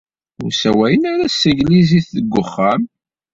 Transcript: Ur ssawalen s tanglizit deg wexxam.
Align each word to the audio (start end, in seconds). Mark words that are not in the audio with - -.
Ur 0.43 0.51
ssawalen 0.53 1.19
s 1.27 1.35
tanglizit 1.41 2.07
deg 2.17 2.25
wexxam. 2.33 2.81